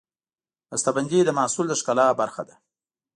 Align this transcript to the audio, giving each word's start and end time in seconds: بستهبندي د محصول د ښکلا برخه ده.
بستهبندي 0.71 1.19
د 1.25 1.29
محصول 1.39 1.65
د 1.69 1.73
ښکلا 1.79 2.07
برخه 2.21 2.41
ده. 2.47 2.55